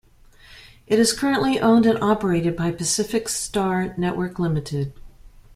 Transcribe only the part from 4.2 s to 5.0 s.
Limited.